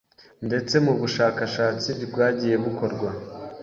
ndetse 0.47 0.75
mu 0.85 0.93
bushakashatsi 1.01 1.89
bwagiye 2.11 2.55
bukorwa 2.65 3.09